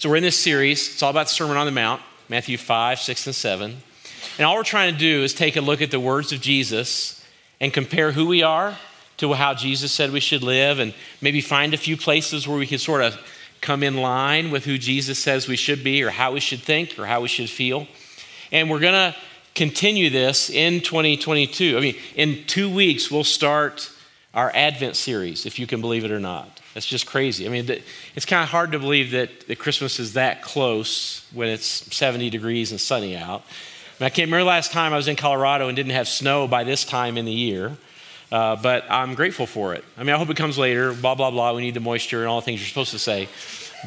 [0.00, 0.94] So we're in this series.
[0.94, 2.00] It's all about the Sermon on the Mount,
[2.30, 3.76] Matthew 5, 6, and 7.
[4.38, 7.22] And all we're trying to do is take a look at the words of Jesus
[7.60, 8.78] and compare who we are
[9.18, 12.66] to how Jesus said we should live, and maybe find a few places where we
[12.66, 13.20] can sort of
[13.60, 16.98] come in line with who Jesus says we should be, or how we should think,
[16.98, 17.86] or how we should feel.
[18.50, 19.14] And we're going to
[19.54, 21.76] continue this in 2022.
[21.76, 23.92] I mean, in two weeks, we'll start
[24.32, 26.59] our Advent series, if you can believe it or not.
[26.74, 27.46] That's just crazy.
[27.46, 27.68] I mean,
[28.14, 32.30] it's kind of hard to believe that, that Christmas is that close when it's 70
[32.30, 33.42] degrees and sunny out.
[34.00, 36.62] I, I can't remember last time I was in Colorado and didn't have snow by
[36.64, 37.76] this time in the year.
[38.30, 39.84] Uh, but I'm grateful for it.
[39.98, 41.52] I mean, I hope it comes later, blah, blah, blah.
[41.52, 43.28] We need the moisture and all the things you're supposed to say.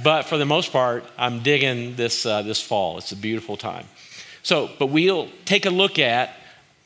[0.03, 2.97] But for the most part, I'm digging this, uh, this fall.
[2.97, 3.85] It's a beautiful time.
[4.41, 6.35] So, but we'll take a look at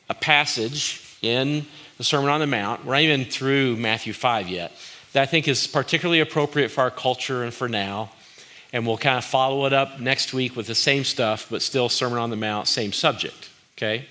[0.08, 2.84] a passage in the Sermon on the Mount.
[2.84, 4.70] We're not even through Matthew 5 yet
[5.12, 8.10] that I think is particularly appropriate for our culture and for now.
[8.72, 11.88] And we'll kind of follow it up next week with the same stuff, but still
[11.88, 13.48] Sermon on the Mount, same subject.
[13.76, 14.06] Okay?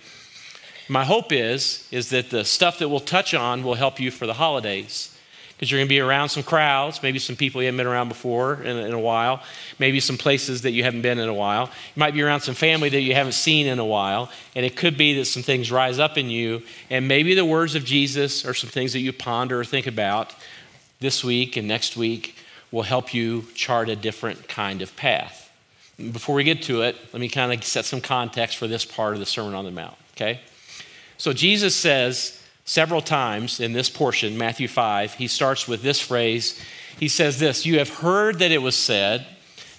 [0.90, 4.26] My hope is, is that the stuff that we'll touch on will help you for
[4.26, 5.14] the holidays.
[5.58, 8.10] Because you're going to be around some crowds, maybe some people you haven't been around
[8.10, 9.42] before in, in a while,
[9.80, 11.66] maybe some places that you haven't been in a while.
[11.66, 14.76] You might be around some family that you haven't seen in a while, and it
[14.76, 18.46] could be that some things rise up in you, and maybe the words of Jesus
[18.46, 20.36] or some things that you ponder or think about
[21.00, 22.36] this week and next week
[22.72, 25.52] will help you chart a different kind of path.
[25.98, 29.14] Before we get to it, let me kind of set some context for this part
[29.14, 30.42] of the Sermon on the Mount, okay?
[31.18, 36.62] So Jesus says several times in this portion, Matthew 5, he starts with this phrase.
[37.00, 39.26] He says this You have heard that it was said,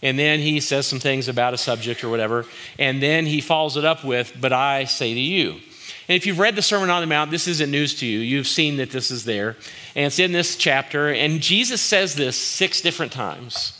[0.02, 2.46] and then he says some things about a subject or whatever,
[2.78, 5.61] and then he follows it up with, But I say to you.
[6.09, 8.20] And if you've read the Sermon on the Mount, this isn't news to you.
[8.20, 9.56] You've seen that this is there.
[9.95, 11.12] And it's in this chapter.
[11.12, 13.78] And Jesus says this six different times.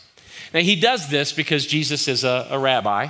[0.53, 3.09] Now, he does this because Jesus is a, a rabbi.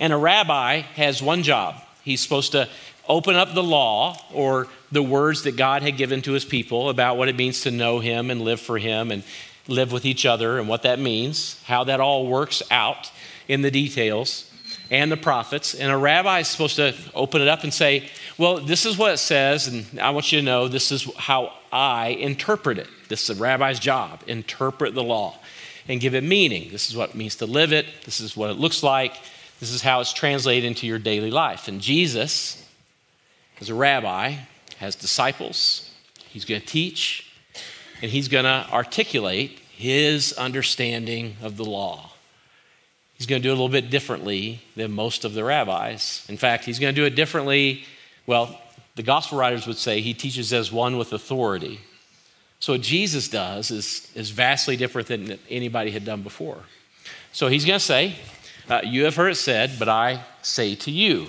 [0.00, 2.68] And a rabbi has one job he's supposed to
[3.08, 7.16] open up the law or the words that God had given to his people about
[7.16, 9.22] what it means to know him and live for him and
[9.68, 13.10] live with each other and what that means, how that all works out
[13.48, 14.51] in the details
[14.92, 15.74] and the prophets.
[15.74, 18.08] And a rabbi is supposed to open it up and say,
[18.38, 21.54] Well, this is what it says, and I want you to know this is how
[21.72, 22.86] I interpret it.
[23.08, 25.38] This is a rabbi's job interpret the law
[25.88, 26.70] and give it meaning.
[26.70, 29.14] This is what it means to live it, this is what it looks like,
[29.58, 31.68] this is how it's translated into your daily life.
[31.68, 32.68] And Jesus,
[33.60, 34.34] as a rabbi,
[34.76, 35.90] has disciples,
[36.28, 37.32] he's going to teach,
[38.02, 42.11] and he's going to articulate his understanding of the law.
[43.22, 46.26] He's going to do it a little bit differently than most of the rabbis.
[46.28, 47.84] In fact, he's going to do it differently.
[48.26, 48.60] Well,
[48.96, 51.78] the gospel writers would say he teaches as one with authority.
[52.58, 56.64] So, what Jesus does is, is vastly different than anybody had done before.
[57.30, 58.16] So, he's going to say,
[58.68, 61.28] uh, You have heard it said, but I say to you.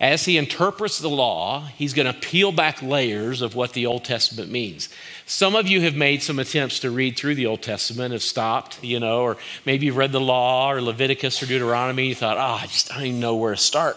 [0.00, 4.04] As he interprets the law, he's going to peel back layers of what the Old
[4.04, 4.88] Testament means.
[5.24, 8.82] Some of you have made some attempts to read through the Old Testament, have stopped,
[8.82, 12.08] you know, or maybe you've read the law or Leviticus or Deuteronomy.
[12.08, 13.96] You thought, oh, I just don't even know where to start.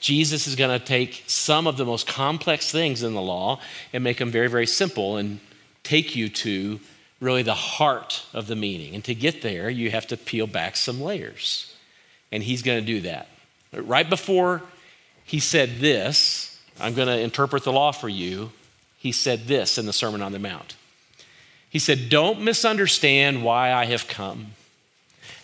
[0.00, 3.58] Jesus is going to take some of the most complex things in the law
[3.92, 5.40] and make them very, very simple and
[5.82, 6.78] take you to
[7.20, 8.94] really the heart of the meaning.
[8.94, 11.74] And to get there, you have to peel back some layers.
[12.30, 13.28] And he's going to do that.
[13.72, 14.62] Right before
[15.28, 18.50] he said this I'm going to interpret the law for you.
[18.98, 20.74] He said this in the Sermon on the Mount.
[21.68, 24.52] He said, Don't misunderstand why I have come.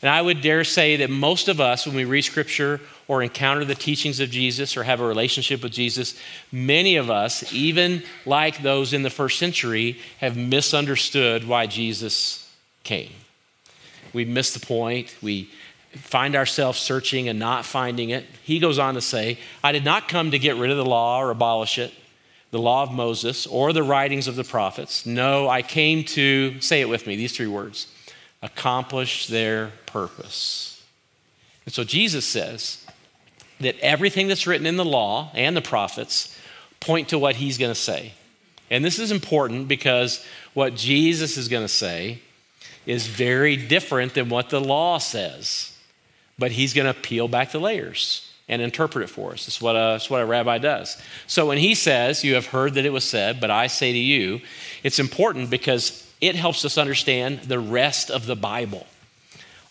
[0.00, 3.64] And I would dare say that most of us, when we read scripture or encounter
[3.64, 6.18] the teachings of Jesus or have a relationship with Jesus,
[6.50, 12.50] many of us, even like those in the first century, have misunderstood why Jesus
[12.84, 13.12] came.
[14.12, 15.14] We missed the point.
[15.22, 15.50] We
[15.98, 18.24] find ourselves searching and not finding it.
[18.42, 21.20] He goes on to say, I did not come to get rid of the law
[21.20, 21.92] or abolish it,
[22.50, 25.06] the law of Moses or the writings of the prophets.
[25.06, 27.88] No, I came to, say it with me, these three words
[28.42, 30.82] accomplish their purpose.
[31.64, 32.84] And so Jesus says
[33.60, 36.38] that everything that's written in the law and the prophets
[36.80, 38.12] point to what he's going to say.
[38.70, 42.20] And this is important because what Jesus is going to say
[42.86, 45.73] is very different than what the law says
[46.38, 49.46] but he's going to peel back the layers and interpret it for us.
[49.46, 51.00] That's what, a, what a rabbi does.
[51.26, 53.98] So when he says, You have heard that it was said, but I say to
[53.98, 54.40] you,
[54.82, 58.86] it's important because it helps us understand the rest of the Bible.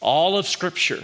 [0.01, 1.04] All of Scripture,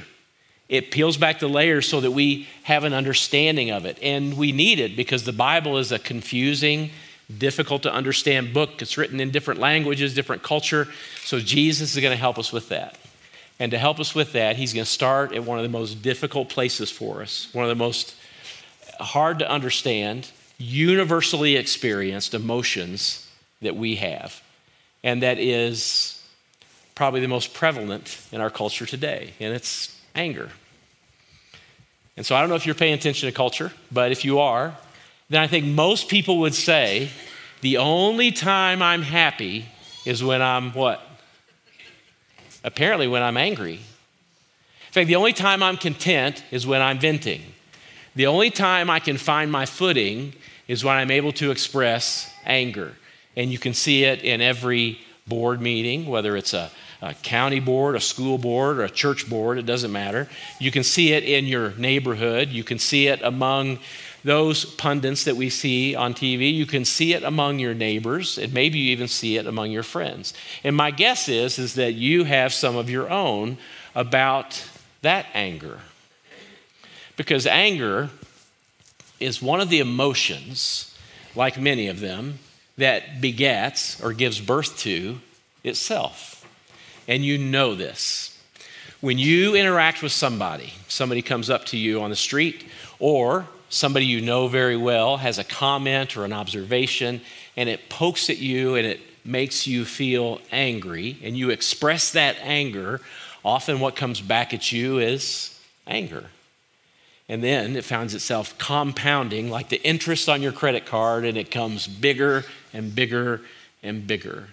[0.68, 3.98] it peels back the layers so that we have an understanding of it.
[4.02, 6.92] And we need it because the Bible is a confusing,
[7.36, 8.82] difficult to understand book.
[8.82, 10.88] It's written in different languages, different culture.
[11.24, 12.98] So Jesus is going to help us with that.
[13.60, 16.02] And to help us with that, he's going to start at one of the most
[16.02, 18.16] difficult places for us, one of the most
[19.00, 23.28] hard to understand, universally experienced emotions
[23.62, 24.42] that we have.
[25.04, 26.22] And that is
[26.96, 30.50] probably the most prevalent in our culture today, and it's anger.
[32.18, 34.76] And so I don't know if you're paying attention to culture, but if you are,
[35.30, 37.10] then I think most people would say
[37.62, 39.66] the only time I'm happy
[40.06, 41.02] is when I'm what?
[42.64, 43.74] Apparently, when I'm angry.
[43.74, 47.42] In fact, the only time I'm content is when I'm venting.
[48.16, 50.34] The only time I can find my footing
[50.68, 52.94] is when I'm able to express anger.
[53.36, 56.72] And you can see it in every board meeting, whether it's a,
[57.02, 60.28] a, county board, a school board, or a church board, it doesn't matter.
[60.60, 62.50] You can see it in your neighborhood.
[62.50, 63.80] You can see it among
[64.24, 66.54] those pundits that we see on TV.
[66.54, 69.83] You can see it among your neighbors, and maybe you even see it among your
[69.83, 70.33] friends.
[70.63, 73.57] And my guess is, is that you have some of your own
[73.95, 74.63] about
[75.01, 75.80] that anger.
[77.16, 78.10] Because anger
[79.19, 80.98] is one of the emotions,
[81.36, 82.39] like many of them,
[82.77, 85.19] that begets or gives birth to
[85.63, 86.48] itself.
[87.07, 88.38] And you know this.
[89.01, 92.66] When you interact with somebody, somebody comes up to you on the street,
[93.00, 97.21] or somebody you know very well has a comment or an observation,
[97.56, 102.36] and it pokes at you and it makes you feel angry, and you express that
[102.42, 103.00] anger,
[103.45, 106.25] often what comes back at you is anger.
[107.27, 111.51] And then it finds itself compounding like the interest on your credit card, and it
[111.51, 112.44] comes bigger
[112.74, 113.42] and bigger
[113.83, 114.48] and bigger.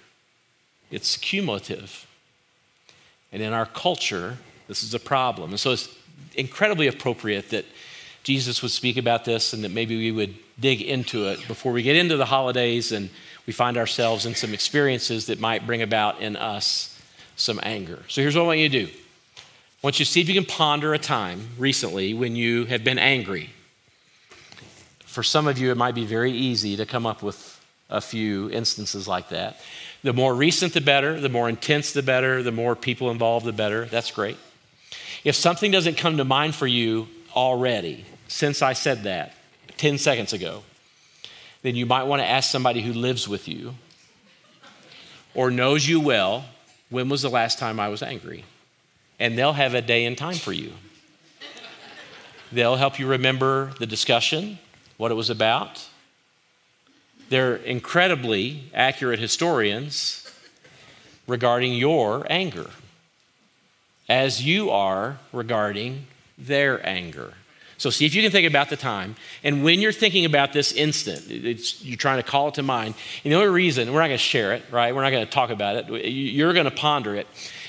[0.91, 2.07] It's cumulative.
[3.33, 4.37] And in our culture,
[4.69, 5.51] this is a problem.
[5.51, 5.89] And so it's
[6.35, 7.65] incredibly appropriate that
[8.27, 11.85] Jesus would speak about this and that maybe we would dig into it before we
[11.85, 13.09] get into the holidays and
[13.47, 17.01] we find ourselves in some experiences that might bring about in us
[17.37, 18.03] some anger.
[18.09, 19.41] So here's what I want you to do I
[19.81, 22.99] want you to see if you can ponder a time recently when you have been
[22.99, 23.51] angry.
[25.05, 28.51] For some of you, it might be very easy to come up with a few
[28.51, 29.61] instances like that.
[30.03, 31.21] The more recent, the better.
[31.21, 32.43] The more intense, the better.
[32.43, 33.85] The more people involved, the better.
[33.85, 34.37] That's great.
[35.23, 39.33] If something doesn't come to mind for you already, since I said that
[39.77, 40.63] 10 seconds ago,
[41.63, 43.75] then you might want to ask somebody who lives with you
[45.35, 46.45] or knows you well
[46.89, 48.45] when was the last time I was angry?
[49.19, 50.73] and they'll have a day and time for you.
[52.53, 54.59] They'll help you remember the discussion,
[54.97, 55.89] what it was about.
[57.29, 60.31] They're incredibly accurate historians
[61.27, 62.71] regarding your anger,
[64.09, 66.07] as you are regarding
[66.39, 67.35] their anger.
[67.79, 69.17] So, see if you can think about the time.
[69.45, 72.95] And when you're thinking about this instant, you're trying to call it to mind.
[73.25, 74.95] And the only reason, we're not going to share it, right?
[74.95, 76.05] We're not going to talk about it.
[76.07, 77.27] You're going to ponder it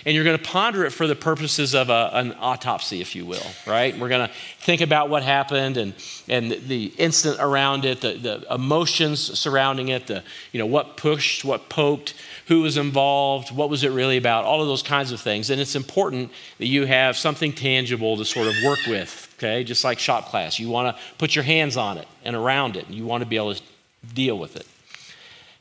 [0.08, 3.26] and you're going to ponder it for the purposes of a, an autopsy, if you
[3.26, 4.00] will, right?
[4.00, 5.94] We're going to think about what happened and,
[6.30, 10.24] and the instant around it, the, the emotions surrounding it, the,
[10.54, 12.14] you know, what pushed, what poked,
[12.48, 15.50] who was involved, what was it really about, all of those kinds of things.
[15.50, 19.64] And it's important that you have something tangible to sort of work with, okay?
[19.64, 20.60] Just like shop class.
[20.60, 23.30] You want to put your hands on it and around it, and you want to
[23.30, 23.62] be able to
[24.14, 24.68] deal with it.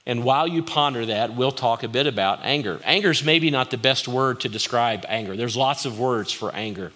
[0.09, 2.81] And while you ponder that, we'll talk a bit about anger.
[2.85, 5.37] Anger is maybe not the best word to describe anger.
[5.37, 6.93] There's lots of words for anger.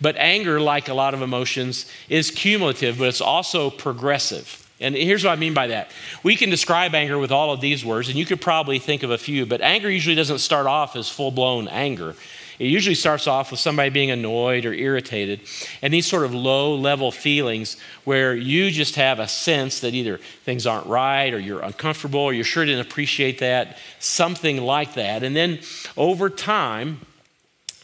[0.00, 4.58] But anger, like a lot of emotions, is cumulative, but it's also progressive.
[4.78, 5.90] And here's what I mean by that.
[6.22, 9.10] We can describe anger with all of these words, and you could probably think of
[9.10, 12.14] a few, but anger usually doesn't start off as full blown anger.
[12.62, 15.40] It usually starts off with somebody being annoyed or irritated,
[15.82, 20.18] and these sort of low level feelings where you just have a sense that either
[20.44, 25.24] things aren't right or you're uncomfortable or you sure didn't appreciate that, something like that.
[25.24, 25.58] And then
[25.96, 27.00] over time,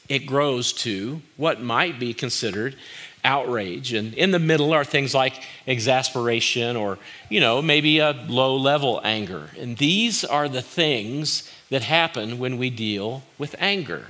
[0.08, 2.76] it grows to what might be considered
[3.24, 3.92] outrage.
[3.92, 9.00] And in the middle are things like exasperation or, you know, maybe a low level
[9.02, 9.50] anger.
[9.58, 14.06] And these are the things that happen when we deal with anger.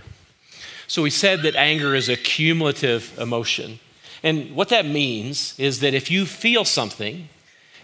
[0.88, 3.78] So we said that anger is a cumulative emotion.
[4.22, 7.28] And what that means is that if you feel something,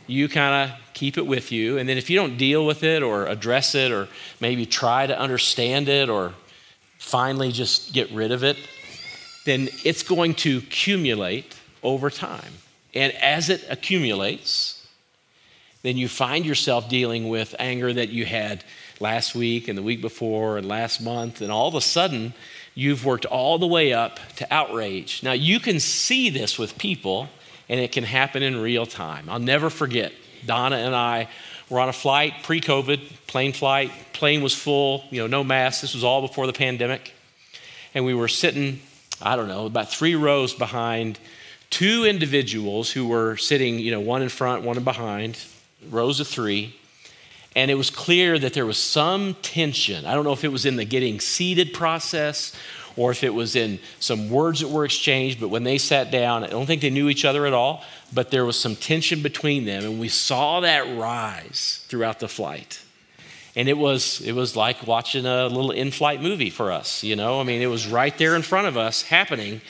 [0.07, 1.77] you kind of keep it with you.
[1.77, 4.09] And then if you don't deal with it or address it or
[4.41, 6.33] maybe try to understand it or
[6.99, 8.57] finally just get rid of it,
[9.45, 12.53] then it's going to accumulate over time.
[12.95, 14.87] And as it accumulates,
[15.83, 18.65] then you find yourself dealing with anger that you had
[18.99, 21.43] last week and the week before and last month.
[21.43, 22.33] And all of a sudden,
[22.75, 25.23] you've worked all the way up to outrage.
[25.23, 27.29] Now, you can see this with people,
[27.69, 29.29] and it can happen in real time.
[29.29, 30.13] I'll never forget,
[30.45, 31.29] Donna and I
[31.71, 33.91] were on a flight pre COVID, plane flight.
[34.13, 35.81] Plane was full, you know, no masks.
[35.81, 37.13] This was all before the pandemic.
[37.95, 38.81] and we were sitting,
[39.23, 41.19] I don't know, about three rows behind
[41.71, 45.39] two individuals who were sitting, you know, one in front, one in behind,
[45.91, 46.75] rows of three.
[47.57, 50.07] And it was clear that there was some tension.
[50.07, 52.53] I don't know if it was in the getting seated process
[52.97, 56.45] or if it was in some words that were exchanged, but when they sat down,
[56.45, 57.83] I don't think they knew each other at all,
[58.13, 62.81] but there was some tension between them, and we saw that rise throughout the flight.
[63.57, 67.15] And it was, it was like watching a little in flight movie for us, you
[67.15, 67.41] know?
[67.41, 69.61] I mean, it was right there in front of us happening.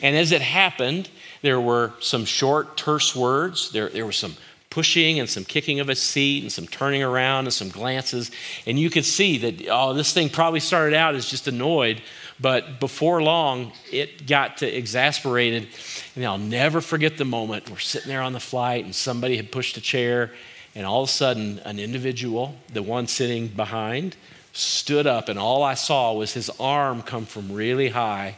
[0.00, 1.08] And as it happened,
[1.42, 3.70] there were some short, terse words.
[3.72, 4.36] There, there was some
[4.72, 8.30] pushing and some kicking of a seat and some turning around and some glances.
[8.66, 12.00] And you could see that, oh, this thing probably started out as just annoyed,
[12.40, 15.68] but before long, it got to exasperated.
[16.16, 19.52] And I'll never forget the moment we're sitting there on the flight and somebody had
[19.52, 20.32] pushed a chair,
[20.74, 24.16] and all of a sudden, an individual, the one sitting behind,
[24.54, 28.36] stood up, and all I saw was his arm come from really high.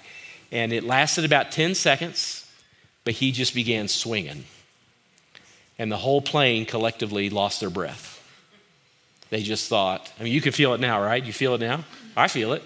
[0.50, 2.50] And it lasted about 10 seconds,
[3.05, 4.47] but he just began swinging.
[5.78, 8.11] And the whole plane collectively lost their breath.
[9.31, 11.23] They just thought, I mean, you can feel it now, right?
[11.23, 11.85] You feel it now?
[12.16, 12.62] I feel it.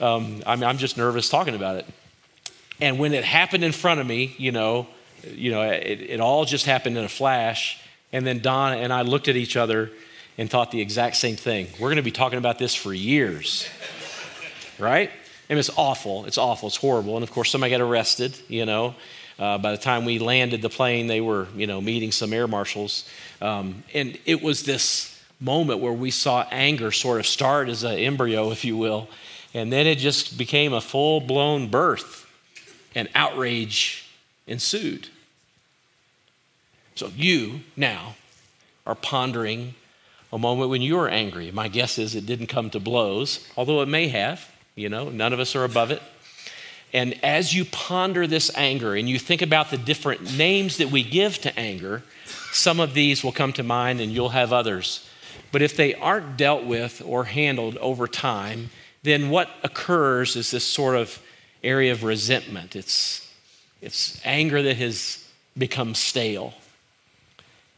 [0.00, 1.86] Um, I'm, I'm just nervous talking about it.
[2.80, 4.86] And when it happened in front of me, you know,
[5.24, 7.80] you know, it, it all just happened in a flash.
[8.12, 9.90] And then Donna and I looked at each other
[10.38, 11.68] and thought the exact same thing.
[11.72, 13.68] We're going to be talking about this for years,
[14.78, 15.10] right?
[15.48, 16.26] And it's awful.
[16.26, 16.68] It's awful.
[16.68, 17.16] It's horrible.
[17.16, 18.94] And of course, somebody got arrested, you know.
[19.38, 22.48] Uh, by the time we landed the plane, they were, you know, meeting some air
[22.48, 23.08] marshals.
[23.42, 27.98] Um, and it was this moment where we saw anger sort of start as an
[27.98, 29.08] embryo, if you will,
[29.52, 32.26] and then it just became a full blown birth,
[32.94, 34.08] and outrage
[34.46, 35.08] ensued.
[36.94, 38.16] So you now
[38.86, 39.74] are pondering
[40.32, 41.50] a moment when you were angry.
[41.50, 44.50] My guess is it didn't come to blows, although it may have.
[44.74, 46.02] You know, none of us are above it.
[46.92, 51.02] And as you ponder this anger and you think about the different names that we
[51.02, 52.02] give to anger,
[52.52, 55.08] some of these will come to mind and you'll have others.
[55.52, 58.70] But if they aren't dealt with or handled over time,
[59.02, 61.20] then what occurs is this sort of
[61.62, 62.76] area of resentment.
[62.76, 63.30] It's,
[63.80, 65.24] it's anger that has
[65.56, 66.54] become stale,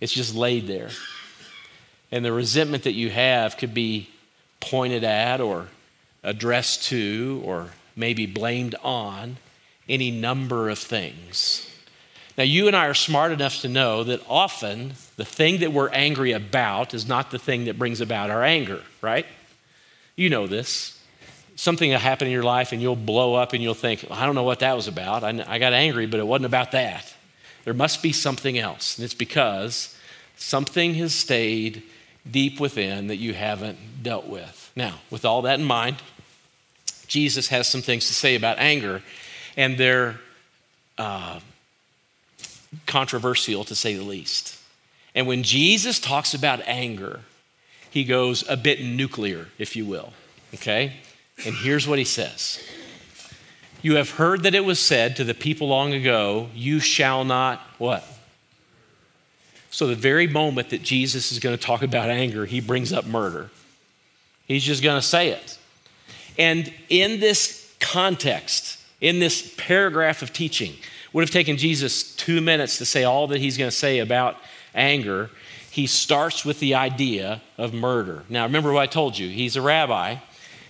[0.00, 0.90] it's just laid there.
[2.10, 4.08] And the resentment that you have could be
[4.60, 5.68] pointed at or
[6.22, 7.68] addressed to or
[7.99, 9.37] maybe blamed on
[9.88, 11.64] any number of things.
[12.38, 15.90] Now, you and I are smart enough to know that often the thing that we're
[15.90, 19.26] angry about is not the thing that brings about our anger, right?
[20.14, 21.02] You know this.
[21.57, 24.37] Something will happen in your life and you'll blow up and you'll think, I don't
[24.37, 25.25] know what that was about.
[25.25, 27.12] I, got angry, but it wasn't about that.
[27.64, 28.97] There must be something else.
[28.97, 29.97] And it's because
[30.37, 31.83] something has stayed
[32.31, 34.71] deep within that you haven't dealt with.
[34.76, 35.97] Now, with all that in mind,
[37.08, 39.02] Jesus has some things to say about anger,
[39.56, 40.20] and they're
[40.98, 41.40] uh,
[42.86, 44.58] controversial to say the least.
[45.14, 47.20] And when Jesus talks about anger,
[47.90, 50.12] he goes a bit nuclear, if you will.
[50.54, 50.92] Okay?
[51.44, 52.62] And here's what he says
[53.82, 57.60] You have heard that it was said to the people long ago, You shall not
[57.78, 58.04] what?
[59.70, 63.06] So, the very moment that Jesus is going to talk about anger, he brings up
[63.06, 63.50] murder.
[64.46, 65.58] He's just going to say it.
[66.38, 70.75] And in this context, in this paragraph of teaching,
[71.12, 74.37] would have taken Jesus two minutes to say all that he's going to say about
[74.75, 75.30] anger.
[75.71, 78.25] He starts with the idea of murder.
[78.28, 79.28] Now, remember what I told you.
[79.28, 80.16] He's a rabbi,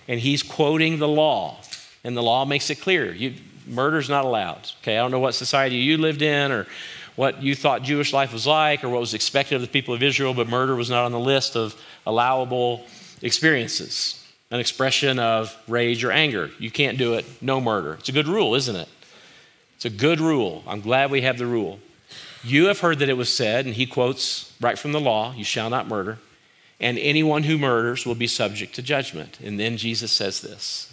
[0.07, 1.61] and he's quoting the law,
[2.03, 3.13] and the law makes it clear.
[3.13, 3.33] You,
[3.67, 4.71] murder's not allowed.
[4.81, 6.67] Okay, I don't know what society you lived in or
[7.15, 10.01] what you thought Jewish life was like or what was expected of the people of
[10.01, 12.85] Israel, but murder was not on the list of allowable
[13.21, 14.18] experiences.
[14.51, 16.49] An expression of rage or anger.
[16.57, 17.93] You can't do it, no murder.
[17.93, 18.89] It's a good rule, isn't it?
[19.75, 20.63] It's a good rule.
[20.67, 21.79] I'm glad we have the rule.
[22.43, 25.43] You have heard that it was said, and he quotes right from the law, you
[25.43, 26.17] shall not murder,
[26.79, 29.39] and anyone who murders will be subject to judgment.
[29.41, 30.91] And then Jesus says this.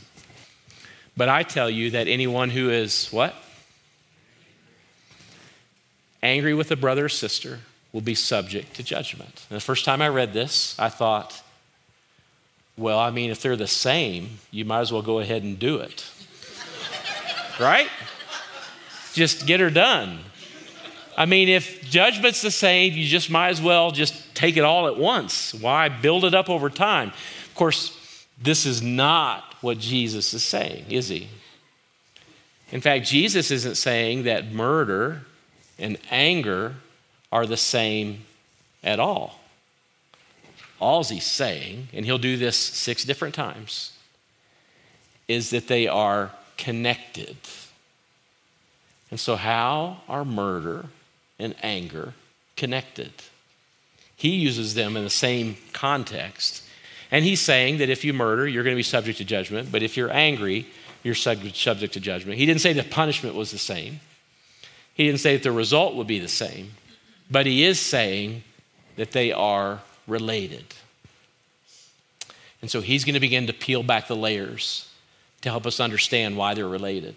[1.17, 3.35] But I tell you that anyone who is what?
[6.23, 7.61] Angry with a brother or sister
[7.93, 9.47] will be subject to judgment.
[9.49, 11.43] And the first time I read this, I thought,
[12.77, 15.79] well, I mean, if they're the same, you might as well go ahead and do
[15.79, 16.11] it.
[17.59, 17.89] right?
[19.17, 20.19] just get her done.
[21.17, 24.87] I mean, if judgment's the same, you just might as well just take it all
[24.87, 25.55] at once.
[25.55, 27.09] Why build it up over time?
[27.09, 31.29] Of course, this is not what Jesus is saying, is he?
[32.71, 35.23] In fact, Jesus isn't saying that murder
[35.79, 36.75] and anger
[37.33, 38.25] are the same
[38.85, 39.41] at all.
[40.81, 43.93] All he's saying, and he'll do this six different times,
[45.29, 47.37] is that they are connected.
[49.11, 50.87] And so, how are murder
[51.39, 52.15] and anger
[52.57, 53.13] connected?
[54.17, 56.63] He uses them in the same context.
[57.11, 59.83] And he's saying that if you murder, you're going to be subject to judgment, but
[59.83, 60.67] if you're angry,
[61.03, 62.39] you're subject to judgment.
[62.39, 64.01] He didn't say the punishment was the same,
[64.95, 66.73] he didn't say that the result would be the same,
[67.31, 68.43] but he is saying
[68.97, 70.65] that they are related.
[72.63, 74.89] And so he's going to begin to peel back the layers
[75.43, 77.17] to help us understand why they're related.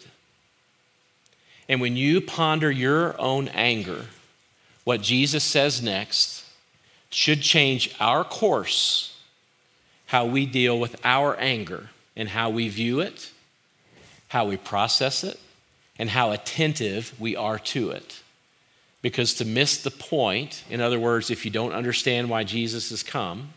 [1.68, 4.06] And when you ponder your own anger,
[4.84, 6.46] what Jesus says next
[7.10, 9.18] should change our course,
[10.08, 13.32] how we deal with our anger and how we view it,
[14.30, 15.40] how we process it,
[15.98, 18.22] and how attentive we are to it.
[19.02, 23.02] Because to miss the point, in other words, if you don't understand why Jesus has
[23.02, 23.50] come,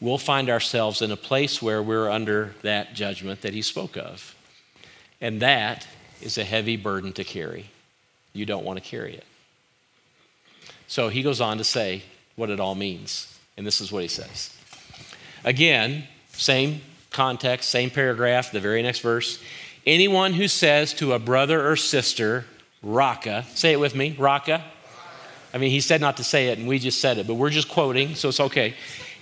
[0.00, 4.34] we'll find ourselves in a place where we're under that judgment that he spoke of.
[5.20, 5.86] And that
[6.20, 7.70] is a heavy burden to carry.
[8.32, 9.24] You don't want to carry it.
[10.86, 12.02] So he goes on to say
[12.34, 13.38] what it all means.
[13.56, 14.56] And this is what he says.
[15.44, 19.42] Again, same context, same paragraph, the very next verse.
[19.86, 22.46] Anyone who says to a brother or sister,
[22.82, 24.62] Raca, say it with me, Raca.
[25.52, 27.50] I mean, he said not to say it, and we just said it, but we're
[27.50, 28.74] just quoting, so it's okay.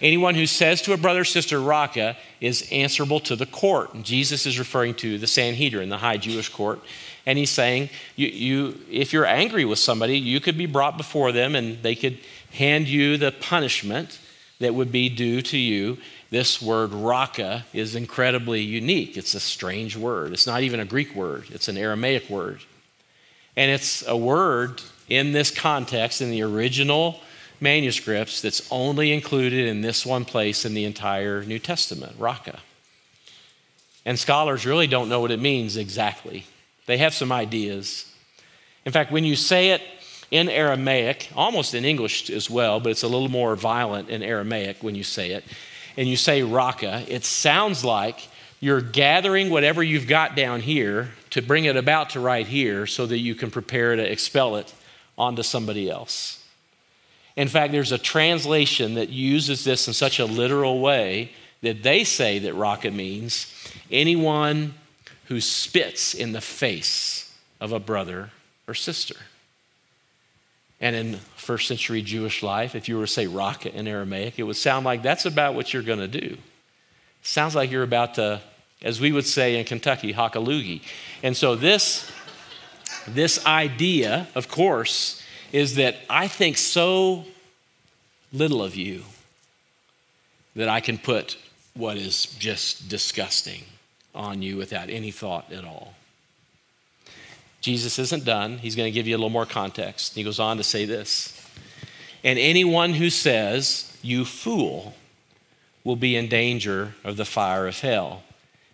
[0.03, 3.95] Anyone who says to a brother or sister, Raca, is answerable to the court.
[3.95, 6.81] And Jesus is referring to the Sanhedrin, the high Jewish court.
[7.25, 11.33] And he's saying, you, you, if you're angry with somebody, you could be brought before
[11.33, 12.19] them and they could
[12.53, 14.19] hand you the punishment
[14.61, 15.97] that would be due to you.
[16.31, 19.17] This word raca is incredibly unique.
[19.17, 20.33] It's a strange word.
[20.33, 22.61] It's not even a Greek word, it's an Aramaic word.
[23.57, 27.21] And it's a word in this context, in the original
[27.61, 32.59] manuscripts, that's only included in this one place in the entire New Testament, raca.
[34.05, 36.47] And scholars really don't know what it means exactly.
[36.87, 38.13] They have some ideas.
[38.85, 39.83] In fact, when you say it
[40.31, 44.83] in Aramaic, almost in English as well, but it's a little more violent in Aramaic
[44.83, 45.45] when you say it,
[45.97, 48.29] and you say raca, it sounds like
[48.61, 53.07] you're gathering whatever you've got down here to bring it about to right here so
[53.07, 54.73] that you can prepare to expel it
[55.19, 56.45] onto somebody else.
[57.37, 62.05] In fact, there's a translation that uses this in such a literal way that they
[62.05, 63.53] say that raca means
[63.91, 64.75] anyone
[65.27, 68.31] who spits in the face of a brother
[68.69, 69.17] or sister.
[70.81, 74.43] And in first century Jewish life, if you were to say raca in Aramaic, it
[74.43, 76.37] would sound like that's about what you're going to do.
[77.23, 78.41] Sounds like you're about to,
[78.83, 80.83] as we would say in Kentucky, hock a loogie.
[81.23, 82.11] And so this,
[83.09, 87.25] this idea, of course, is that I think so
[88.33, 89.03] little of you
[90.55, 91.39] that I can put
[91.75, 93.63] what is just disgusting
[94.15, 95.95] on you without any thought at all.
[97.61, 98.59] Jesus isn't done.
[98.59, 100.15] He's going to give you a little more context.
[100.15, 101.41] He goes on to say this
[102.25, 104.95] And anyone who says, You fool,
[105.85, 108.23] will be in danger of the fire of hell.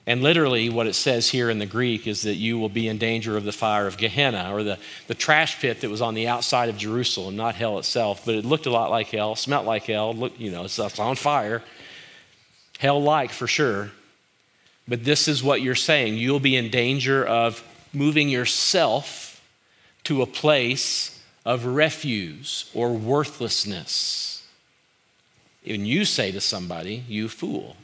[0.07, 2.99] And literally, what it says here in the Greek is that you will be in
[2.99, 6.27] danger of the fire of Gehenna, or the, the trash pit that was on the
[6.27, 9.85] outside of Jerusalem, not hell itself, but it looked a lot like hell, smelt like
[9.85, 11.63] hell, look, you know, it's, it's on fire.
[12.81, 13.93] Hell like for sure.
[14.89, 16.17] But this is what you're saying.
[16.17, 17.63] You'll be in danger of
[17.93, 19.41] moving yourself
[20.05, 24.45] to a place of refuse or worthlessness.
[25.65, 27.77] And you say to somebody, you fool.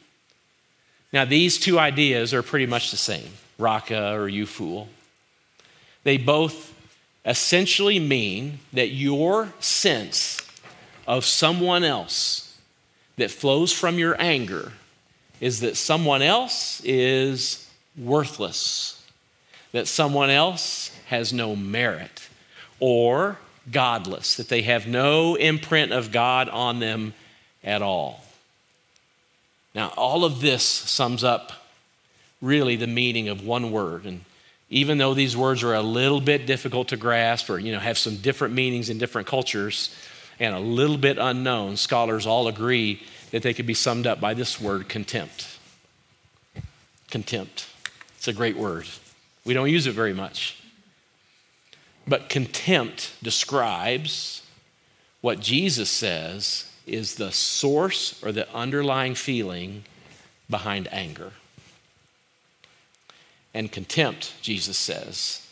[1.12, 4.88] Now, these two ideas are pretty much the same raca or you fool.
[6.04, 6.74] They both
[7.24, 10.40] essentially mean that your sense
[11.06, 12.58] of someone else
[13.16, 14.72] that flows from your anger
[15.40, 19.04] is that someone else is worthless,
[19.72, 22.28] that someone else has no merit,
[22.80, 23.38] or
[23.70, 27.14] godless, that they have no imprint of God on them
[27.64, 28.24] at all.
[29.78, 31.52] Now, all of this sums up
[32.42, 34.06] really the meaning of one word.
[34.06, 34.24] And
[34.70, 37.96] even though these words are a little bit difficult to grasp or you know have
[37.96, 39.94] some different meanings in different cultures
[40.40, 44.34] and a little bit unknown, scholars all agree that they could be summed up by
[44.34, 45.46] this word contempt.
[47.12, 47.68] Contempt.
[48.16, 48.88] It's a great word.
[49.44, 50.60] We don't use it very much.
[52.04, 54.42] But contempt describes
[55.20, 59.84] what Jesus says is the source or the underlying feeling
[60.48, 61.32] behind anger.
[63.54, 65.46] And contempt, Jesus says.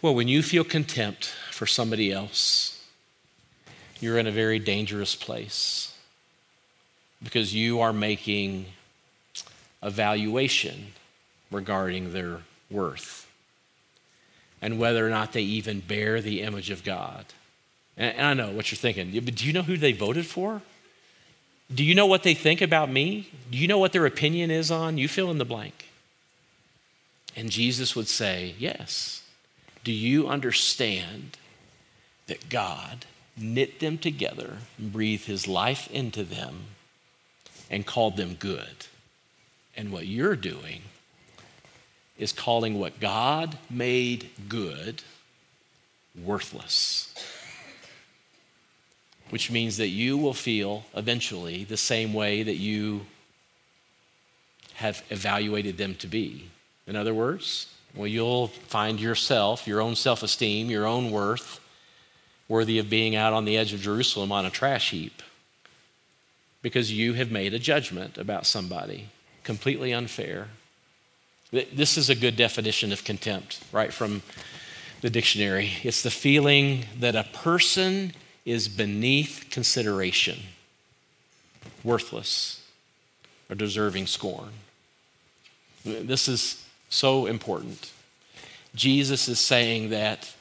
[0.00, 2.84] Well, when you feel contempt for somebody else,
[4.00, 5.96] you're in a very dangerous place
[7.22, 8.66] because you are making
[9.82, 10.88] a valuation
[11.50, 13.26] regarding their worth
[14.60, 17.26] and whether or not they even bear the image of God.
[17.96, 20.62] And I know what you're thinking, but do you know who they voted for?
[21.72, 23.30] Do you know what they think about me?
[23.50, 24.98] Do you know what their opinion is on?
[24.98, 25.88] You fill in the blank.
[27.36, 29.22] And Jesus would say, Yes.
[29.82, 31.36] Do you understand
[32.26, 33.04] that God
[33.36, 36.60] knit them together and breathed his life into them
[37.70, 38.86] and called them good?
[39.76, 40.82] And what you're doing
[42.16, 45.02] is calling what God made good
[46.14, 47.14] worthless.
[49.34, 53.00] Which means that you will feel eventually the same way that you
[54.74, 56.50] have evaluated them to be.
[56.86, 57.66] In other words,
[57.96, 61.58] well, you'll find yourself, your own self esteem, your own worth,
[62.46, 65.20] worthy of being out on the edge of Jerusalem on a trash heap
[66.62, 69.08] because you have made a judgment about somebody
[69.42, 70.46] completely unfair.
[71.50, 74.22] This is a good definition of contempt, right from
[75.00, 75.72] the dictionary.
[75.82, 78.12] It's the feeling that a person
[78.44, 80.38] is beneath consideration,
[81.82, 82.62] worthless,
[83.48, 84.50] or deserving scorn.
[85.84, 87.90] This is so important.
[88.74, 90.32] Jesus is saying that,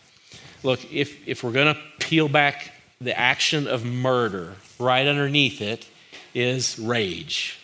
[0.63, 5.87] look, if, if we're going to peel back the action of murder, right underneath it
[6.33, 7.59] is rage.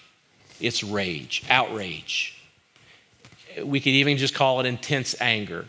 [0.59, 2.35] It's rage, outrage.
[3.63, 5.65] We could even just call it intense anger.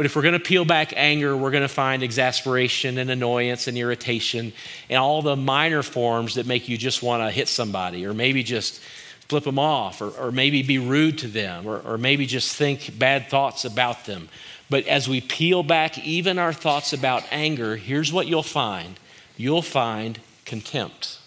[0.00, 3.68] But if we're going to peel back anger, we're going to find exasperation and annoyance
[3.68, 4.54] and irritation
[4.88, 8.42] and all the minor forms that make you just want to hit somebody or maybe
[8.42, 8.80] just
[9.28, 12.98] flip them off or, or maybe be rude to them or, or maybe just think
[12.98, 14.30] bad thoughts about them.
[14.70, 18.98] But as we peel back even our thoughts about anger, here's what you'll find
[19.36, 21.18] you'll find contempt.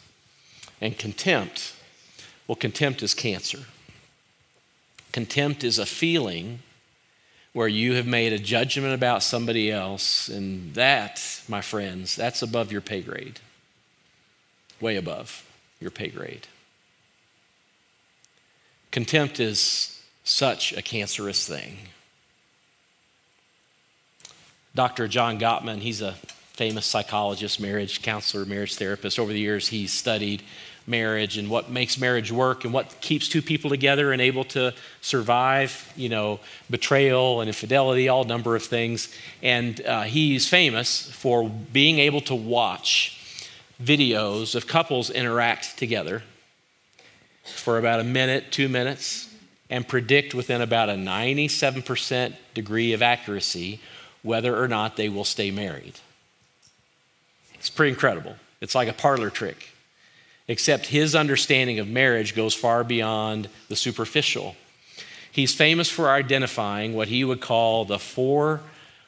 [0.82, 1.76] And contempt
[2.48, 3.66] well, contempt is cancer.
[5.12, 6.62] Contempt is a feeling
[7.54, 12.72] where you have made a judgment about somebody else, and that, my friends, that's above
[12.72, 13.40] your pay grade.
[14.82, 15.48] Way above
[15.80, 16.48] your pay grade.
[18.92, 21.78] Contempt is such a cancerous thing.
[24.76, 25.08] Dr.
[25.08, 26.14] John Gottman, he's a
[26.54, 29.20] famous psychologist, marriage counselor, marriage therapist.
[29.20, 30.42] Over the years, he's studied
[30.86, 34.74] marriage and what makes marriage work and what keeps two people together and able to
[35.02, 39.14] survive, you know, betrayal and infidelity, all number of things.
[39.42, 43.48] And uh, he's famous for being able to watch
[43.82, 46.24] videos of couples interact together
[47.44, 49.34] for about a minute, two minutes,
[49.70, 53.80] and predict within about a 97% degree of accuracy
[54.22, 56.00] whether or not they will stay married.
[57.56, 58.36] It's pretty incredible.
[58.62, 59.73] It's like a parlor trick
[60.48, 64.56] except his understanding of marriage goes far beyond the superficial.
[65.32, 68.62] He's famous for identifying what he would call the four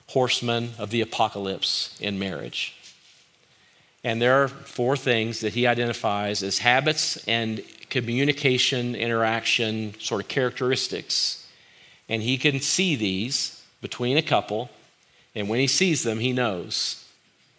[0.08, 2.76] horsemen of the apocalypse in marriage.
[4.04, 10.28] And there are four things that he identifies as habits and communication, interaction, sort of
[10.28, 11.48] characteristics.
[12.08, 14.70] And he can see these between a couple,
[15.34, 17.04] and when he sees them, he knows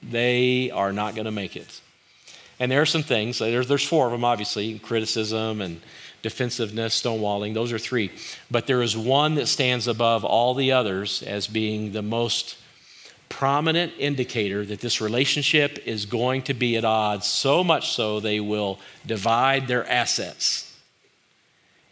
[0.03, 1.81] they are not going to make it.
[2.59, 5.81] And there are some things, uh, there's, there's four of them, obviously criticism and
[6.23, 8.11] defensiveness, stonewalling, those are three.
[8.51, 12.57] But there is one that stands above all the others as being the most
[13.29, 18.41] prominent indicator that this relationship is going to be at odds, so much so they
[18.41, 20.75] will divide their assets.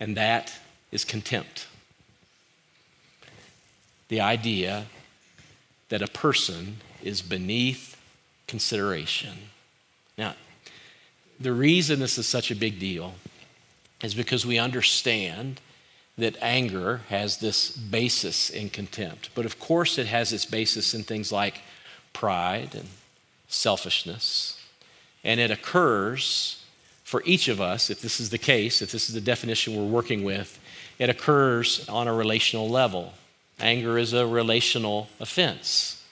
[0.00, 0.52] And that
[0.90, 1.66] is contempt.
[4.08, 4.86] The idea
[5.90, 8.00] that a person is beneath
[8.46, 9.32] consideration.
[10.16, 10.34] Now,
[11.40, 13.14] the reason this is such a big deal
[14.02, 15.60] is because we understand
[16.16, 19.30] that anger has this basis in contempt.
[19.34, 21.60] But of course, it has its basis in things like
[22.12, 22.88] pride and
[23.48, 24.60] selfishness.
[25.24, 26.62] And it occurs
[27.02, 29.84] for each of us, if this is the case, if this is the definition we're
[29.84, 30.58] working with,
[30.98, 33.12] it occurs on a relational level.
[33.58, 36.04] Anger is a relational offense.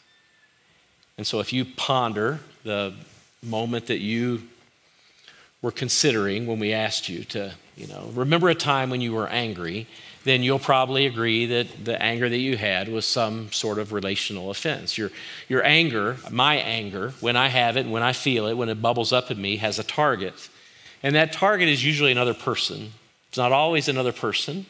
[1.17, 2.95] And so if you ponder the
[3.43, 4.43] moment that you
[5.63, 9.29] were considering when we asked you to, you know, remember a time when you were
[9.29, 9.87] angry,
[10.25, 14.51] then you'll probably agree that the anger that you had was some sort of relational
[14.51, 14.99] offense.
[14.99, 15.11] Your,
[15.49, 19.13] your anger, my anger, when I have it, when I feel it, when it bubbles
[19.13, 20.49] up in me, has a target.
[21.03, 22.93] And that target is usually another person.
[23.29, 24.67] It's not always another person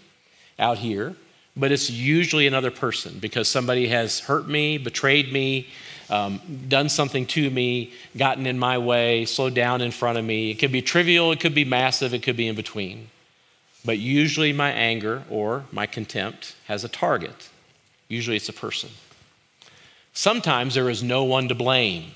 [0.58, 1.16] out here,
[1.56, 5.68] but it's usually another person because somebody has hurt me, betrayed me,
[6.08, 10.50] um, done something to me, gotten in my way, slowed down in front of me.
[10.50, 13.08] It could be trivial, it could be massive, it could be in between.
[13.84, 17.48] But usually my anger or my contempt has a target.
[18.08, 18.90] Usually it's a person.
[20.12, 22.12] Sometimes there is no one to blame.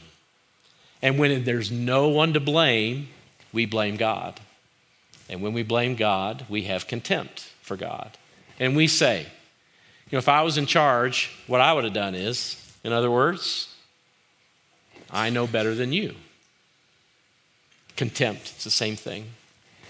[1.02, 3.08] And when there's no one to blame,
[3.52, 4.40] we blame God.
[5.28, 8.16] And when we blame God, we have contempt for God.
[8.58, 9.26] And we say,
[10.10, 13.10] you know, if I was in charge, what I would have done is, in other
[13.10, 13.74] words,
[15.10, 16.14] I know better than you.
[17.96, 19.26] Contempt, it's the same thing.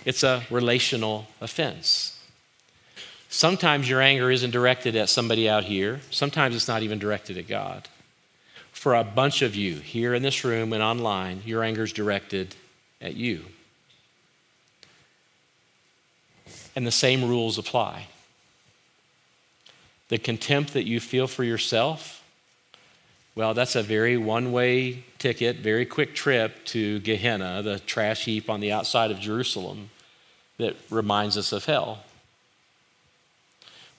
[0.04, 2.18] It's a relational offense.
[3.28, 7.48] Sometimes your anger isn't directed at somebody out here, sometimes it's not even directed at
[7.48, 7.88] God.
[8.72, 12.54] For a bunch of you here in this room and online, your anger is directed
[13.00, 13.44] at you.
[16.76, 18.06] And the same rules apply.
[20.08, 22.22] The contempt that you feel for yourself,
[23.34, 28.48] well, that's a very one way ticket, very quick trip to Gehenna, the trash heap
[28.48, 29.90] on the outside of Jerusalem
[30.58, 32.04] that reminds us of hell.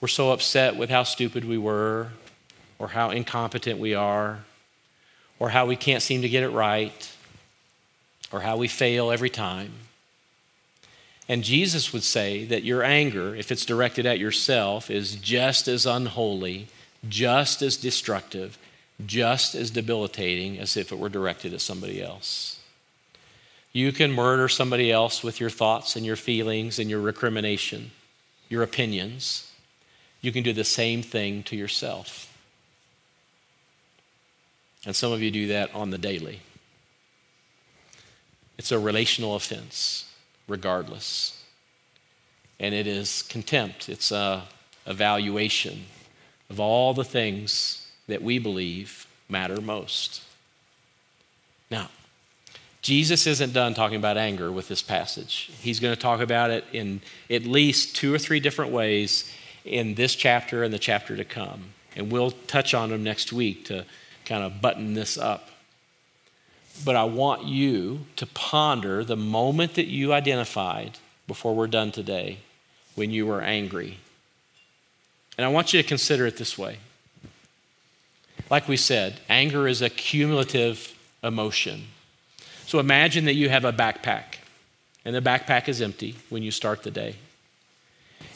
[0.00, 2.08] We're so upset with how stupid we were,
[2.78, 4.44] or how incompetent we are,
[5.38, 7.12] or how we can't seem to get it right,
[8.32, 9.72] or how we fail every time.
[11.28, 15.84] And Jesus would say that your anger, if it's directed at yourself, is just as
[15.84, 16.68] unholy,
[17.06, 18.58] just as destructive,
[19.04, 22.58] just as debilitating as if it were directed at somebody else.
[23.72, 27.90] You can murder somebody else with your thoughts and your feelings and your recrimination,
[28.48, 29.52] your opinions.
[30.22, 32.24] You can do the same thing to yourself.
[34.86, 36.40] And some of you do that on the daily.
[38.56, 40.07] It's a relational offense,
[40.48, 41.42] regardless.
[42.58, 44.44] And it is contempt, it's a
[44.86, 45.84] evaluation
[46.50, 50.22] of all the things that we believe matter most.
[51.70, 51.90] Now,
[52.80, 55.50] Jesus isn't done talking about anger with this passage.
[55.60, 59.30] He's going to talk about it in at least two or three different ways
[59.64, 61.74] in this chapter and the chapter to come.
[61.96, 63.84] And we'll touch on them next week to
[64.24, 65.50] kind of button this up.
[66.84, 72.38] But I want you to ponder the moment that you identified before we're done today
[72.94, 73.98] when you were angry.
[75.36, 76.78] And I want you to consider it this way.
[78.50, 81.88] Like we said, anger is a cumulative emotion.
[82.66, 84.38] So imagine that you have a backpack,
[85.04, 87.16] and the backpack is empty when you start the day.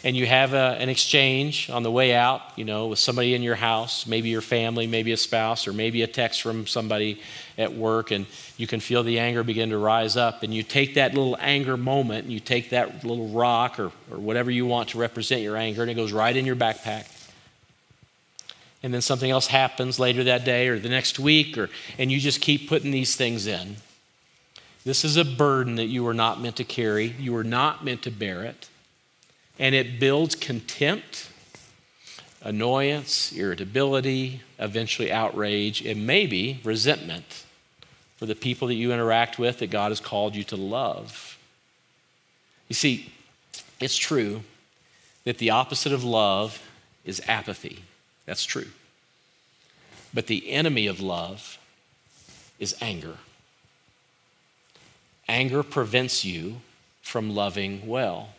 [0.05, 3.43] And you have a, an exchange on the way out, you know, with somebody in
[3.43, 7.21] your house, maybe your family, maybe a spouse, or maybe a text from somebody
[7.57, 10.43] at work, and you can feel the anger begin to rise up.
[10.43, 14.19] And you take that little anger moment, and you take that little rock or, or
[14.19, 17.09] whatever you want to represent your anger, and it goes right in your backpack
[18.85, 22.19] and then something else happens later that day or the next week or and you
[22.19, 23.77] just keep putting these things in
[24.85, 27.07] this is a burden that you were not meant to carry.
[27.07, 28.69] You were not meant to bear it.
[29.59, 31.29] And it builds contempt,
[32.43, 37.45] annoyance, irritability, eventually outrage, and maybe resentment
[38.17, 41.39] for the people that you interact with that God has called you to love.
[42.69, 43.13] You see,
[43.81, 44.43] it's true
[45.25, 46.63] that the opposite of love
[47.05, 47.83] is apathy.
[48.27, 48.69] That's true.
[50.15, 51.59] But the enemy of love
[52.59, 53.17] is anger.
[55.29, 56.57] Anger prevents you
[57.03, 58.31] from loving well.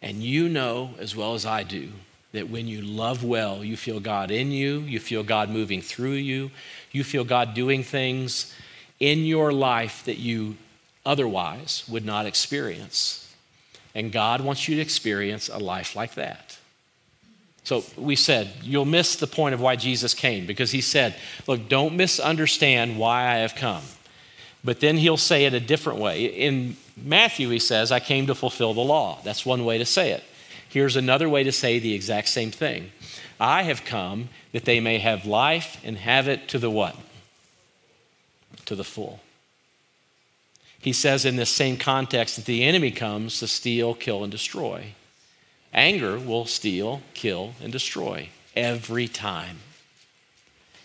[0.00, 1.90] And you know as well as I do
[2.32, 6.12] that when you love well, you feel God in you, you feel God moving through
[6.12, 6.50] you,
[6.92, 8.54] you feel God doing things
[9.00, 10.56] in your life that you
[11.06, 13.32] otherwise would not experience.
[13.94, 16.58] And God wants you to experience a life like that.
[17.64, 21.68] So we said, you'll miss the point of why Jesus came because he said, Look,
[21.68, 23.82] don't misunderstand why I have come.
[24.68, 26.26] But then he'll say it a different way.
[26.26, 29.18] In Matthew, he says, I came to fulfill the law.
[29.24, 30.22] That's one way to say it.
[30.68, 32.92] Here's another way to say the exact same thing
[33.40, 36.94] I have come that they may have life and have it to the what?
[38.66, 39.20] To the full.
[40.78, 44.92] He says in this same context that the enemy comes to steal, kill, and destroy.
[45.72, 49.60] Anger will steal, kill, and destroy every time.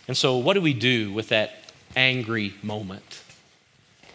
[0.08, 3.23] And so, what do we do with that angry moment?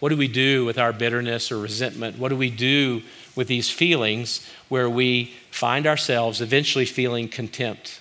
[0.00, 2.18] What do we do with our bitterness or resentment?
[2.18, 3.02] What do we do
[3.36, 8.00] with these feelings where we find ourselves eventually feeling contempt?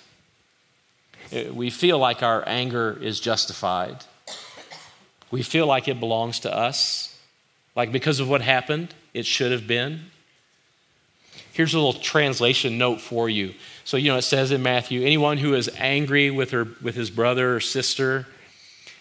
[1.31, 4.05] Uh, we feel like our anger is justified.
[5.29, 7.17] We feel like it belongs to us.
[7.75, 10.05] Like because of what happened, it should have been.
[11.51, 13.53] Here's a little translation note for you.
[13.83, 17.09] So, you know, it says in Matthew anyone who is angry with, her, with his
[17.09, 18.25] brother or sister,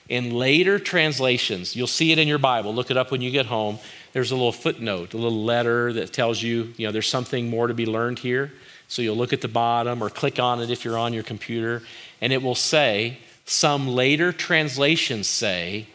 [0.09, 2.75] In later translations, you'll see it in your Bible.
[2.75, 3.79] Look it up when you get home.
[4.13, 7.67] There's a little footnote, a little letter that tells you, you know, there's something more
[7.67, 8.53] to be learned here.
[8.89, 11.83] So you'll look at the bottom or click on it if you're on your computer,
[12.23, 15.87] and it will say, some later translations say,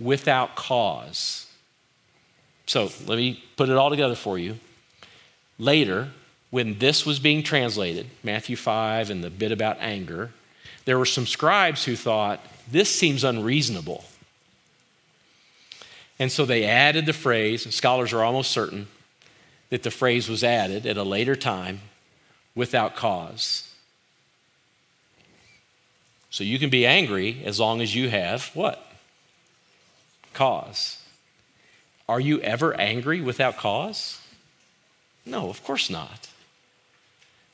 [0.00, 1.46] without cause.
[2.66, 4.58] So let me put it all together for you.
[5.58, 6.10] Later,
[6.50, 10.30] when this was being translated, Matthew 5 and the bit about anger,
[10.84, 12.40] there were some scribes who thought,
[12.72, 14.04] this seems unreasonable.
[16.18, 18.88] And so they added the phrase, and scholars are almost certain
[19.70, 21.80] that the phrase was added at a later time
[22.54, 23.68] without cause.
[26.30, 28.84] So you can be angry as long as you have what?
[30.32, 30.98] Cause.
[32.08, 34.20] Are you ever angry without cause?
[35.26, 36.28] No, of course not.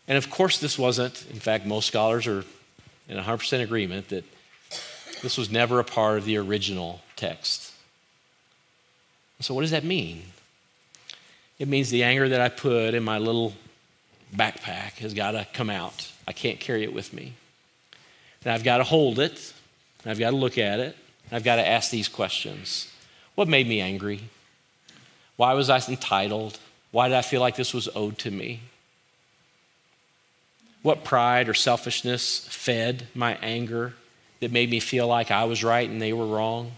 [0.06, 2.44] And of course, this wasn't, in fact, most scholars are
[3.08, 4.24] in 100% agreement that
[5.22, 7.72] this was never a part of the original text.
[9.40, 10.22] So, what does that mean?
[11.58, 13.54] It means the anger that I put in my little
[14.34, 16.10] backpack has got to come out.
[16.26, 17.34] I can't carry it with me.
[18.44, 19.52] And I've got to hold it,
[20.02, 22.92] and I've got to look at it, and I've got to ask these questions
[23.34, 24.20] What made me angry?
[25.36, 26.58] Why was I entitled?
[26.90, 28.60] Why did I feel like this was owed to me?
[30.82, 33.94] What pride or selfishness fed my anger
[34.40, 36.72] that made me feel like I was right and they were wrong?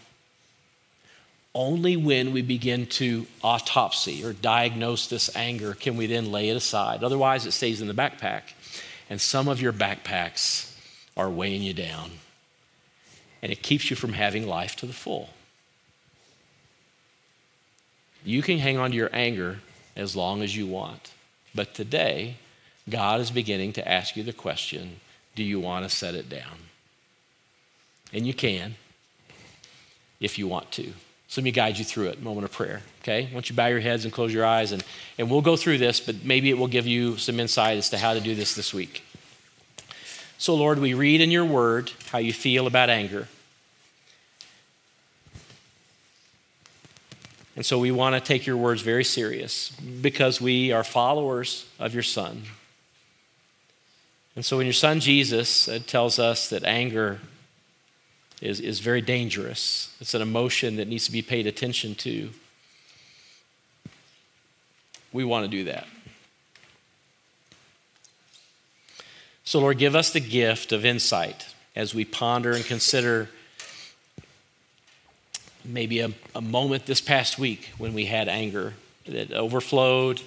[1.55, 6.57] Only when we begin to autopsy or diagnose this anger can we then lay it
[6.57, 7.03] aside.
[7.03, 8.43] Otherwise, it stays in the backpack.
[9.09, 10.73] And some of your backpacks
[11.17, 12.13] are weighing you down.
[13.43, 15.31] And it keeps you from having life to the full.
[18.25, 19.59] You can hang on to your anger
[19.97, 21.13] as long as you want.
[21.55, 22.37] But today,
[22.89, 25.01] God is beginning to ask you the question
[25.35, 26.70] do you want to set it down?
[28.13, 28.75] And you can
[30.21, 30.93] if you want to.
[31.29, 32.21] So let me guide you through it.
[32.21, 32.83] Moment of prayer.
[33.03, 33.29] Okay?
[33.33, 34.85] Once you bow your heads and close your eyes, and,
[35.17, 37.99] and we'll go through this, but maybe it will give you some insight as to
[37.99, 39.05] how to do this this week.
[40.39, 43.29] So, Lord, we read in your word how you feel about anger.
[47.57, 51.93] And so we want to take your words very serious because we are followers of
[51.93, 52.43] your Son.
[54.35, 57.21] And so when your Son Jesus uh, tells us that anger
[58.41, 62.31] is, is very dangerous, it's an emotion that needs to be paid attention to,
[65.13, 65.87] we want to do that.
[69.45, 73.29] So, Lord, give us the gift of insight as we ponder and consider
[75.65, 78.75] maybe a, a moment this past week when we had anger
[79.07, 80.21] that overflowed.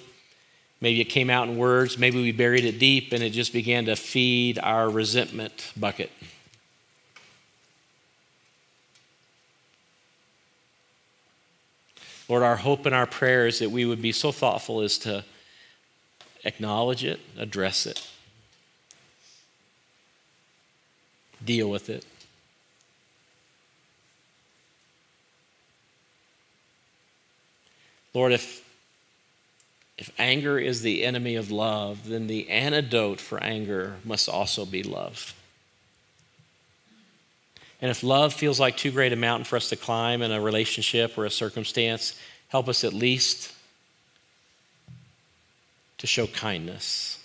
[0.81, 1.97] Maybe it came out in words.
[1.97, 6.11] Maybe we buried it deep and it just began to feed our resentment bucket.
[12.33, 15.23] Lord, our hope and our prayer is that we would be so thoughtful as to
[16.43, 18.09] acknowledge it, address it,
[21.45, 22.03] deal with it.
[28.15, 28.67] Lord, if,
[29.99, 34.81] if anger is the enemy of love, then the antidote for anger must also be
[34.81, 35.35] love.
[37.83, 40.39] And if love feels like too great a mountain for us to climb in a
[40.39, 42.17] relationship or a circumstance,
[42.47, 43.51] help us at least
[45.97, 47.19] to show kindness.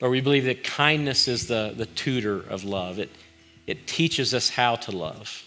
[0.00, 2.98] Or we believe that kindness is the, the tutor of love.
[2.98, 3.10] It,
[3.68, 5.44] it teaches us how to love.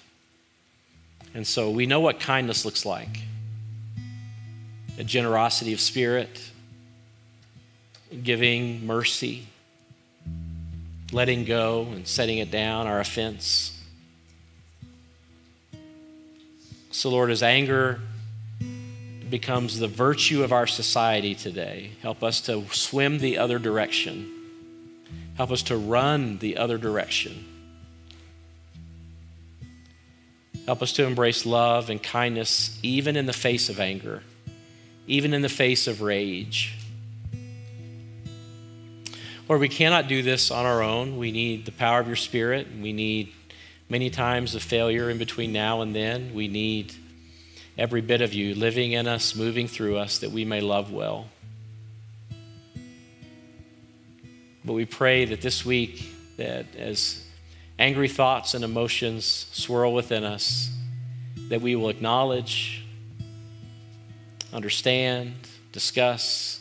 [1.34, 3.20] And so we know what kindness looks like
[4.98, 6.40] a generosity of spirit,
[8.24, 9.48] giving mercy,
[11.12, 13.78] letting go and setting it down, our offense.
[16.92, 18.00] So, Lord, as anger
[19.30, 24.30] becomes the virtue of our society today, help us to swim the other direction.
[25.36, 27.46] Help us to run the other direction.
[30.66, 34.22] Help us to embrace love and kindness even in the face of anger,
[35.08, 36.78] even in the face of rage.
[39.52, 41.18] Lord, we cannot do this on our own.
[41.18, 42.68] We need the power of your Spirit.
[42.82, 43.34] We need
[43.90, 46.34] many times the failure in between now and then.
[46.34, 46.94] We need
[47.78, 51.28] every bit of you living in us, moving through us, that we may love well.
[54.64, 56.02] But we pray that this week,
[56.38, 57.22] that as
[57.78, 60.72] angry thoughts and emotions swirl within us,
[61.50, 62.86] that we will acknowledge,
[64.54, 65.34] understand,
[65.74, 66.61] discuss,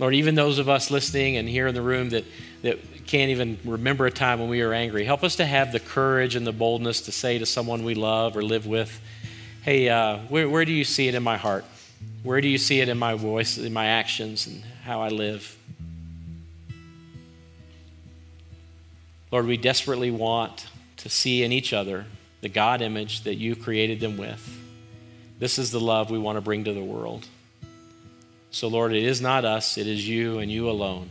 [0.00, 2.24] Lord, even those of us listening and here in the room that,
[2.62, 5.78] that can't even remember a time when we were angry, help us to have the
[5.78, 8.98] courage and the boldness to say to someone we love or live with,
[9.60, 11.66] hey, uh, where, where do you see it in my heart?
[12.22, 15.54] Where do you see it in my voice, in my actions, and how I live?
[19.30, 22.06] Lord, we desperately want to see in each other
[22.40, 24.58] the God image that you created them with.
[25.38, 27.28] This is the love we want to bring to the world.
[28.52, 31.08] So, Lord, it is not us, it is you and you alone.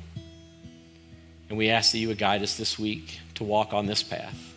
[1.47, 4.48] And we ask that you would guide us this week to walk on this path.